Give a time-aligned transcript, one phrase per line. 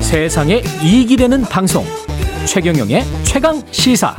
[0.00, 1.84] 세상에 이익이 되는 방송
[2.46, 4.14] 최경영의 최강 시사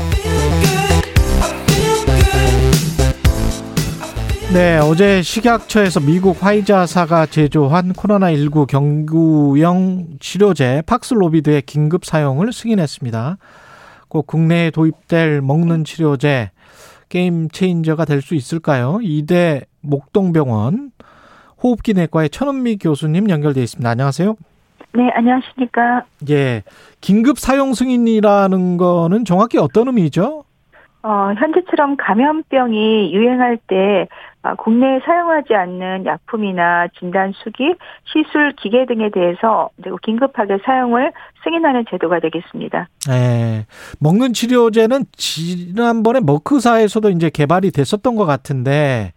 [4.54, 13.38] 네, 어제 식약처에서 미국 화이자사가 제조한 코로나19 경구용 치료제 팍슬로비드의 긴급 사용을 승인했습니다.
[14.10, 16.52] 꼭 국내에 도입될 먹는 치료제
[17.14, 18.98] 게임 체인저가 될 수 있을까요?
[19.04, 20.90] 이대 목동병원
[21.62, 23.88] 호흡기 내과의 천은미 교수님 연결돼 있습니다.
[23.88, 24.36] 안녕하세요.
[24.96, 26.06] 네, 안녕하십니까.
[26.32, 26.64] 예.
[27.02, 30.44] 긴급 사용 승인이라는 거는 정확히 어떤 의미죠?
[31.04, 39.10] 어, 현재처럼 감염병이 유행할 때 아, 국내에 사용하지 않는 약품이나 진단 수기, 시술 기계 등에
[39.10, 39.70] 대해서
[40.02, 41.12] 긴급하게 사용을
[41.44, 42.88] 승인하는 제도가 되겠습니다.
[43.08, 43.66] 네.
[44.00, 49.14] 먹는 치료제는 지난번에 머크사에서도 이제 개발이 됐었던 것 같은데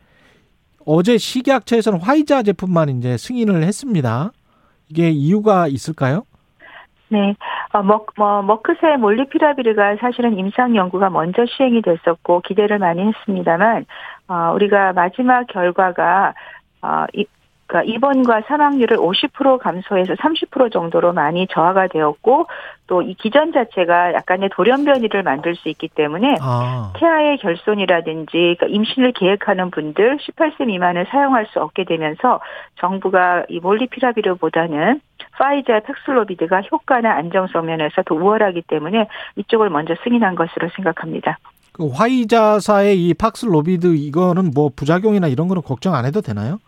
[0.84, 4.30] 어제 식약처에서는 화이자 제품만 이제 승인을 했습니다.
[4.88, 6.24] 이게 이유가 있을까요?
[7.08, 7.34] 네,
[7.76, 13.84] 어, 머, 뭐, 머크세 몰리피라비르가 사실은 임상 연구가 먼저 시행이 됐었고 기대를 많이 했습니다만
[14.28, 16.32] 어, 우리가 마지막 결과가
[16.80, 17.26] 어, 이,
[17.66, 22.46] 그러니까 입원과 사망률을 50% 감소해서 30% 정도로 많이 저하가 되었고
[22.86, 26.92] 또 이 기전 자체가 약간의 돌연변이를 만들 수 있기 때문에 아.
[26.96, 32.40] 태아의 결손이라든지 그러니까 임신을 계획하는 분들 18세 미만을 사용할 수 없게 되면서
[32.76, 35.00] 정부가 이 몰누피라비르보다는
[35.38, 39.06] 화이자 팍스로비드가 효과나 안정성 면에서 더 우월하기 때문에
[39.36, 41.38] 이쪽을 먼저 승인한 것으로 생각합니다.
[41.72, 46.58] 그 화이자사의 이 팍스로비드 이거는 뭐 부작용이나 이런 거는 걱정 안 해도 되나요?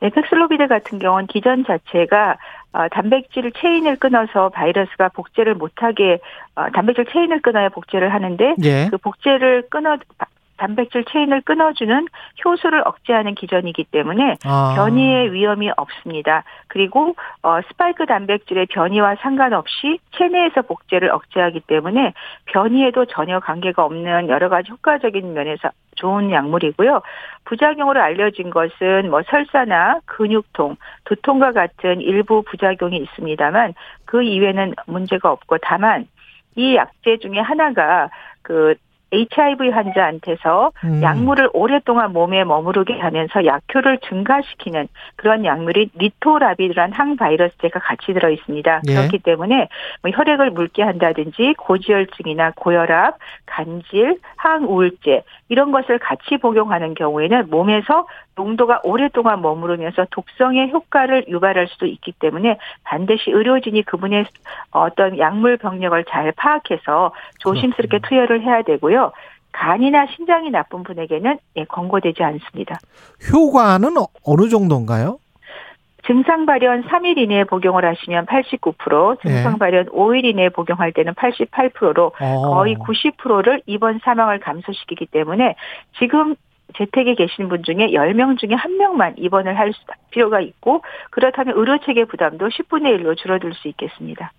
[0.00, 2.36] 네, 팍스로비드 같은 경우는 기전 자체가
[2.72, 6.18] 어, 단백질 체인을 끊어서 바이러스가 복제를 못하게
[6.54, 8.88] 어, 단백질 체인을 끊어야 복제를 하는데 예.
[8.90, 9.98] 그 복제를 끊어
[10.60, 12.06] 단백질 체인을 끊어주는
[12.44, 14.74] 효소를 억제하는 기전이기 때문에 아.
[14.76, 16.44] 변이의 위험이 없습니다.
[16.68, 22.12] 그리고 어, 스파이크 단백질의 변이와 상관없이 체내에서 복제를 억제하기 때문에
[22.44, 27.00] 변이에도 전혀 관계가 없는 여러 가지 효과적인 면에서 좋은 약물이고요.
[27.46, 33.72] 부작용으로 알려진 것은 뭐 설사나 근육통, 두통과 같은 일부 부작용이 있습니다만
[34.04, 36.06] 그 이외에는 문제가 없고 다만
[36.54, 38.10] 이 약제 중에 하나가
[38.42, 38.74] 그
[39.12, 41.02] HIV 환자한테서 음.
[41.02, 48.82] 약물을 오랫동안 몸에 머무르게 하면서 약효를 증가시키는 그런 약물이 리토라비드란 항바이러스제가 같이 들어 있습니다.
[48.88, 48.94] 예.
[48.94, 49.68] 그렇기 때문에
[50.02, 58.06] 뭐 혈액을 묽게 한다든지 고지혈증이나 고혈압, 간질, 항우울제 이런 것을 같이 복용하는 경우에는 몸에서
[58.40, 64.24] 농도가 오랫동안 머무르면서 독성의 효과를 유발할 수도 있기 때문에 반드시 의료진이 그분의
[64.70, 69.12] 어떤 약물 병력을 잘 파악해서 조심스럽게 투여를 해야 되고요.
[69.52, 72.78] 간이나 신장이 나쁜 분에게는 예, 권고되지 않습니다.
[73.30, 75.18] 효과는 어느 정도인가요?
[76.06, 79.58] 증상 발현 3일 이내에 복용을 하시면 89%, 증상 예.
[79.58, 82.54] 발현 5일 이내에 복용할 때는 88%로 어.
[82.54, 85.56] 거의 90%를 입원 사망을 감소시키기 때문에
[85.98, 86.36] 지금
[86.76, 89.72] 재택에 계신 분 중에 10명 중에 1명만 입원을 할
[90.10, 94.32] 필요가 있고 그렇다면 의료 체계 부담도 10분의 1로 줄어들 수 있겠습니다.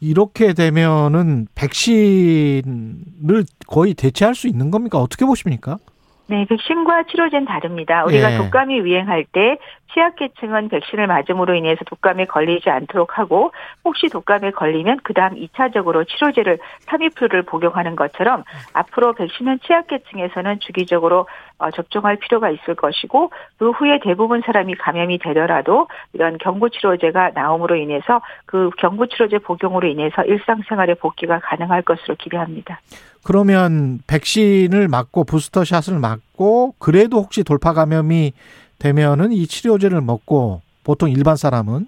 [0.00, 4.98] 이렇게 되면은 백신을 거의 대체할 수 있는 겁니까?
[4.98, 5.78] 어떻게 보십니까?
[6.26, 8.04] 네, 백신과 치료제는 다릅니다.
[8.06, 8.36] 우리가 예.
[8.38, 9.58] 독감이 유행할 때
[9.92, 13.52] 취약계층은 백신을 맞음으로 인해서 독감에 걸리지 않도록 하고
[13.84, 18.42] 혹시 독감에 걸리면 그다음 2차적으로 치료제를 타미프를 복용하는 것처럼
[18.72, 25.88] 앞으로 백신은 취약계층에서는 주기적으로 어, 접종할 필요가 있을 것이고 그 후에 대부분 사람이 감염이 되더라도
[26.12, 32.80] 이런 경구치료제가 나옴으로 인해서 그 경구치료제 복용으로 인해서 일상생활의 복귀가 가능할 것으로 기대합니다.
[33.24, 38.32] 그러면 백신을 맞고 부스터샷을 맞고 그래도 혹시 돌파 감염이
[38.78, 41.86] 되면은 이 치료제를 먹고 보통 일반 사람은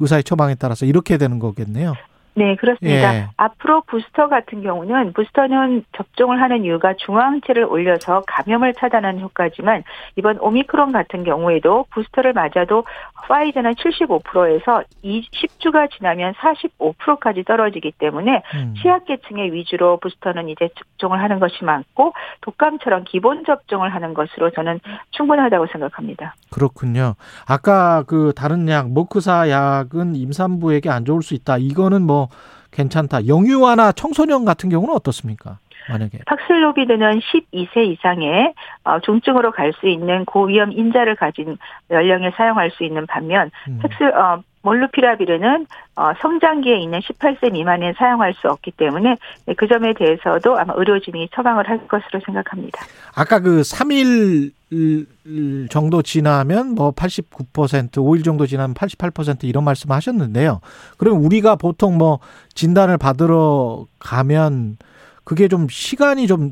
[0.00, 1.94] 의사의 처방에 따라서 이렇게 되는 거겠네요.
[2.34, 3.14] 네, 그렇습니다.
[3.14, 3.26] 예.
[3.36, 9.82] 앞으로 부스터 같은 경우는 부스터는 접종을 하는 이유가 중화항체를 올려서 감염을 차단하는 효과지만
[10.16, 12.84] 이번 오미크론 같은 경우에도 부스터를 맞아도
[13.28, 18.74] 파이저는 75%에서 10주가 지나면 45%까지 떨어지기 때문에 음.
[18.80, 22.12] 취약계층의 위주로 부스터는 이제 접종을 하는 것이 많고
[22.42, 24.80] 독감처럼 기본 접종을 하는 것으로 저는
[25.10, 26.34] 충분하다고 생각합니다.
[26.50, 27.14] 그렇군요.
[27.46, 31.58] 아까 그 다른 약 모크사 약은 임산부에게 안 좋을 수 있다.
[31.58, 32.19] 이거는 뭐
[32.70, 33.26] 괜찮다.
[33.26, 35.58] 영유아나 청소년 같은 경우는 어떻습니까?
[35.88, 38.52] 만약에 팍슬로비 드는 12세 이상의
[38.84, 41.56] 어, 중증으로 갈 수 있는 고위험 인자를 가진
[41.90, 43.80] 연령에 사용할 수 있는 반면 음.
[43.82, 45.66] 팩스 어, 몰루피라비르는
[45.96, 49.16] 어, 성장기에 있는 18세 미만은 사용할 수 없기 때문에
[49.46, 52.80] 네, 그 점에 대해서도 아마 의료진이 처방을 할 것으로 생각합니다.
[53.14, 54.52] 아까 그 3일
[55.70, 60.60] 정도 지나면 뭐 89%, 5일 정도 지나면 88% 이런 말씀 하셨는데요.
[60.96, 62.20] 그럼 우리가 보통 뭐
[62.54, 64.76] 진단을 받으러 가면
[65.24, 66.50] 그게 좀 시간이 좀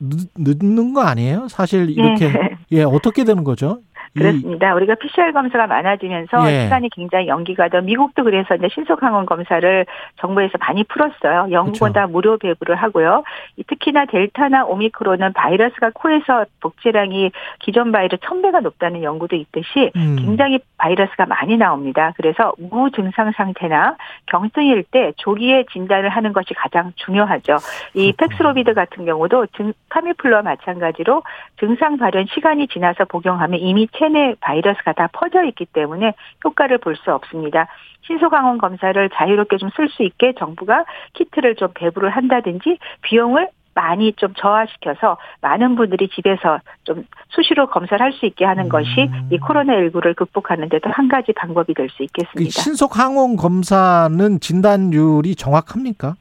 [0.00, 1.48] 늦는 거 아니에요?
[1.48, 2.56] 사실 이렇게 네.
[2.72, 3.80] 예 어떻게 되는 거죠?
[4.14, 4.74] 그렇습니다.
[4.74, 6.64] 우리가 PCR 검사가 많아지면서 예.
[6.64, 9.86] 시간이 굉장히 연기가 더 미국도 그래서 이제 신속 항원 검사를
[10.20, 11.48] 정부에서 많이 풀었어요.
[11.50, 12.12] 영국보다 그렇죠.
[12.12, 13.24] 무료 배부를 하고요.
[13.66, 20.16] 특히나 델타나 오미크론은 바이러스가 코에서 복제량이 기존 바이러스 1000배가 높다는 연구도 있듯이 음.
[20.16, 22.12] 굉장히 바이러스가 많이 나옵니다.
[22.16, 23.96] 그래서 무증상 상태나
[24.26, 27.56] 경증일 때 조기에 진단을 하는 것이 가장 중요하죠.
[27.94, 31.22] 이 팍스로비드 같은 경우도 증, 타미플루와 마찬가지로
[31.58, 36.12] 증상 발현 시간이 지나서 복용하면 이미 체 체내 바이러스가 다 퍼져 있기 때문에
[36.44, 37.66] 효과를 볼 수 없습니다.
[38.06, 40.84] 신속항원 검사를 자유롭게 좀 쓸 수 있게 정부가
[41.14, 48.12] 키트를 좀 배부를 한다든지 비용을 많이 좀 저하시켜서 많은 분들이 집에서 좀 수시로 검사를 할
[48.12, 49.28] 수 있게 하는 것이 음.
[49.32, 52.50] 이 코로나19를 극복하는 데도 한 가지 방법이 될 수 있겠습니다.
[52.50, 56.14] 신속 항원 검사는 진단율이 정확합니까?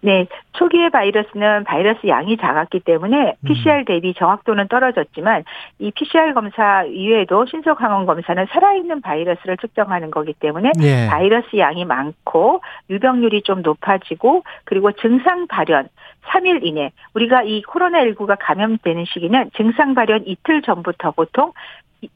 [0.00, 3.84] 네, 초기의 바이러스는 바이러스 양이 작았기 때문에 PCR 음.
[3.84, 5.44] 대비 정확도는 떨어졌지만
[5.78, 11.06] 이 PCR 검사 이외에도 신속 항원 검사는 살아있는 바이러스를 측정하는 거기 때문에 예.
[11.08, 12.60] 바이러스 양이 많고
[12.90, 15.88] 유병률이 좀 높아지고 그리고 증상 발현
[16.24, 21.52] 3일 이내 우리가 이 코로나19가 감염되는 시기는 증상 발현 이틀 전부터 보통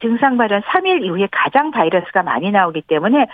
[0.00, 3.26] 증상 발현 3일 이후에 가장 바이러스가 많이 나오기 때문에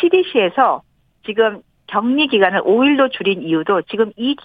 [0.00, 0.82] CDC에서 어,
[1.26, 4.36] 지금 격리 기간을 5일로 줄인 이유도 지금 이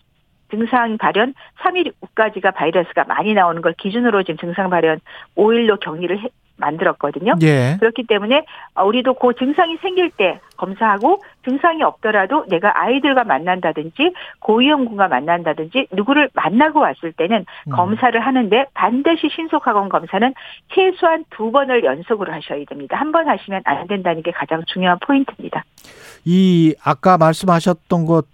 [0.50, 5.00] 증상 발현 3일 후까지가 바이러스가 많이 나오는 걸 기준으로 지금 증상 발현
[5.36, 7.34] 5일로 격리를 해, 만들었거든요.
[7.42, 7.78] 예.
[7.80, 8.46] 그렇기 때문에
[8.82, 16.80] 우리도 그 증상이 생길 때 검사하고 증상이 없더라도 내가 아이들과 만난다든지 고위험군과 만난다든지 누구를 만나고
[16.80, 17.72] 왔을 때는 음.
[17.72, 20.34] 검사를 하는데 반드시 신속학원 검사는
[20.74, 22.98] 최소한 두 번을 연속으로 하셔야 됩니다.
[22.98, 25.64] 한 번 하시면 안 된다는 게 가장 중요한 포인트입니다.
[26.26, 28.26] 이 아까 말씀하셨던 것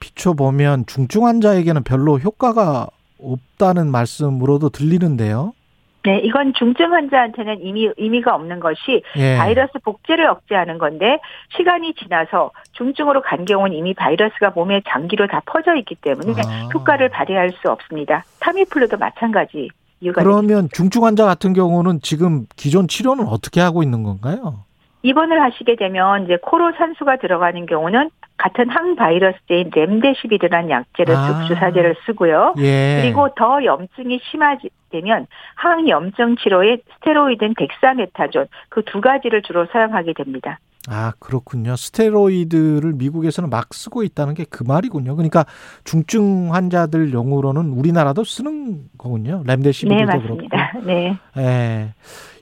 [0.00, 2.86] 비춰보면 중증 환자에게는 별로 효과가
[3.22, 5.52] 없다는 말씀으로도 들리는데요.
[6.02, 9.36] 네, 이건 중증 환자한테는 이미 의미가 없는 것이 예.
[9.36, 11.18] 바이러스 복제를 억제하는 건데
[11.56, 16.68] 시간이 지나서 중증으로 간 경우는 이미 바이러스가 몸에 장기로 다 퍼져 있기 때문에 아.
[16.72, 18.24] 효과를 발휘할 수 없습니다.
[18.40, 19.68] 타미플루도 마찬가지
[20.00, 20.76] 이유가 그러면 되겠습니다.
[20.76, 24.64] 중증 환자 같은 경우는 지금 기존 치료는 어떻게 하고 있는 건가요?
[25.02, 31.44] 입원을 하시게 되면 이제 코로 산소가 들어가는 경우는 같은 항바이러스제인 렘데시비르라는 약제를 아.
[31.46, 32.54] 주사제를 쓰고요.
[32.58, 33.00] 예.
[33.02, 35.26] 그리고 더 염증이 심하되면
[35.56, 40.58] 항염증 치료에 스테로이드인 덱사메타존 그 두 가지를 주로 사용하게 됩니다.
[40.88, 41.76] 아, 그렇군요.
[41.76, 45.14] 스테로이드를 미국에서는 막 쓰고 있다는 게 그 말이군요.
[45.14, 45.44] 그러니까
[45.84, 49.42] 중증 환자들 용으로는 우리나라도 쓰는 거군요.
[49.46, 50.70] 렘데시비르도 네, 맞습니다.
[50.72, 50.86] 그렇고.
[50.88, 51.16] 네.
[51.36, 51.94] 예.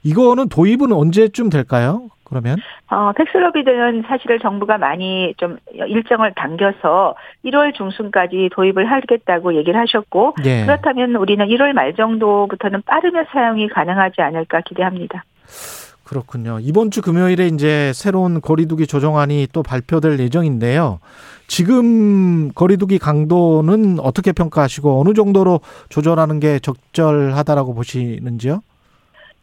[0.04, 2.08] 이거는 도입은 언제쯤 될까요?
[2.28, 2.58] 그러면?
[2.90, 7.14] 어, 팩슬로비드는 사실은 정부가 많이 좀 일정을 당겨서
[7.44, 10.64] 1월 중순까지 도입을 하겠다고 얘기를 하셨고 예.
[10.64, 15.25] 그렇다면 우리는 1월 말 정도부터는 빠르면 사용이 가능하지 않을까 기대합니다.
[16.04, 16.58] 그렇군요.
[16.60, 21.00] 이번 주 금요일에 이제 새로운 거리두기 조정안이 또 발표될 예정인데요.
[21.48, 25.60] 지금 거리두기 강도는 어떻게 평가하시고 어느 정도로
[25.90, 28.60] 조절하는 게 적절하다라고 보시는지요?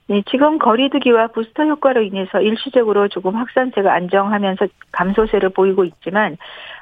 [0.08, 6.38] 네, 지금 거리두기와 부스터 효과로 인해서 일시적으로 조금 확산세가 안정하면서 감소세를 보이고 있지만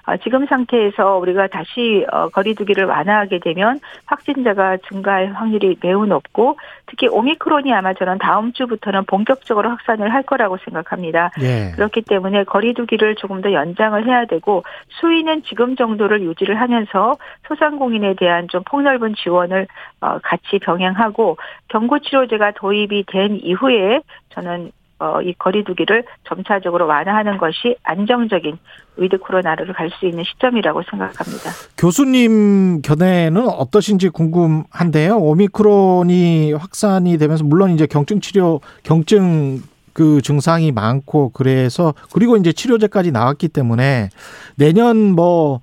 [0.06, 7.08] 어, 지금 상태에서 우리가 다시 어, 거리두기를 완화하게 되면 확진자가 증가할 확률이 매우 높고 특히
[7.08, 11.32] 오미크론이 아마 저는 다음 주부터는 본격적으로 확산을 할 거라고 생각합니다.
[11.42, 11.72] 예.
[11.76, 14.64] 그렇기 때문에 거리두기를 조금 더 연장을 해야 되고
[15.00, 17.16] 수위는 지금 정도를 유지를 하면서
[17.48, 19.68] 소상공인에 대한 좀 폭넓은 지원을
[20.02, 21.38] 어, 같이 병행하고
[21.70, 24.02] 경구치료제가 도입이 된 이후에
[24.34, 28.58] 저는 어, 이 거리두기를 점차적으로 완화하는 것이 안정적인
[28.98, 31.50] with 코로나를 갈 수 있는 시점이라고 생각합니다.
[31.78, 35.18] 교수님 견해는 어떠신지 궁금한데요.
[35.18, 39.62] 오미크론이 확산이 되면서 물론 이제 경증 치료 경증
[39.94, 44.10] 그 증상이 많고 그래서 그리고 이제 치료제까지 나왔기 때문에
[44.56, 45.60] 내년 뭐뭐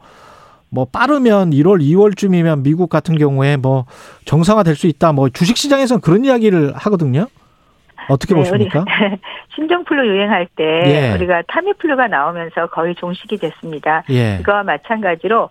[0.69, 3.87] 뭐 빠르면 1월, 2월쯤이면 미국 같은 경우에 뭐
[4.27, 5.13] 정상화 될 수 있다.
[5.13, 7.27] 뭐 주식 시장에서는 그런 이야기를 하거든요.
[8.11, 8.85] 어떻게 네, 보십니까?
[9.55, 11.15] 신종플루 유행할 때 예.
[11.15, 14.03] 우리가 타미플루가 나오면서 거의 종식이 됐습니다.
[14.11, 14.39] 예.
[14.39, 15.49] 그거와 마찬가지로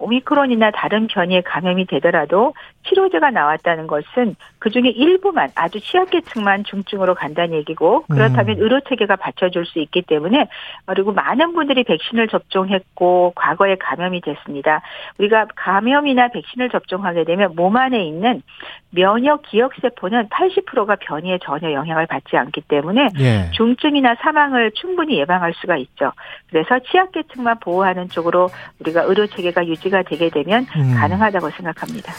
[0.00, 2.54] 오미크론이나 다른 변이에 감염이 되더라도
[2.88, 8.62] 치료제가 나왔다는 것은 그 중에 일부만 아주 취약계층만 중증으로 간다는 얘기고 그렇다면 음.
[8.62, 10.48] 의료 체계가 받쳐줄 수 있기 때문에
[10.86, 14.82] 그리고 많은 분들이 백신을 접종했고 과거에 감염이 됐습니다.
[15.18, 18.42] 우리가 감염이나 백신을 접종하게 되면 몸 안에 있는
[18.90, 23.50] 면역 기억 세포는 80%가 변이에 전혀 영향을 받지 않기 때문에 예.
[23.52, 26.12] 중증이나 사망을 충분히 예방할 수가 있죠.
[26.48, 30.94] 그래서 취약계층만 보호하는 쪽으로 우리가 의료 체계가 유지가 되게 되면 음.
[30.98, 32.12] 가능하다고 생각합니다.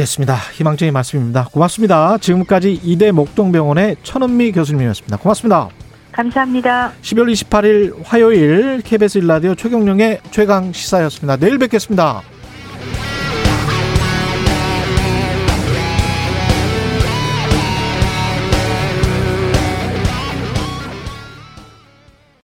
[0.00, 0.34] 알겠습니다.
[0.34, 1.48] 희망적인 말씀입니다.
[1.52, 2.18] 고맙습니다.
[2.18, 5.16] 지금까지 이대 목동병원의 천은미 교수님이었습니다.
[5.18, 5.68] 고맙습니다.
[6.12, 6.92] 감사합니다.
[7.02, 11.36] 12월 28일 화요일 KBS 일라디오 최경령의 최강 시사였습니다.
[11.36, 12.22] 내일 뵙겠습니다.